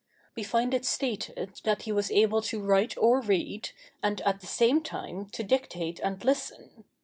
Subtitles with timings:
[0.35, 3.69] We find it stated that he was able to write or read,
[4.01, 6.85] and, at the same time, to dictate and listen.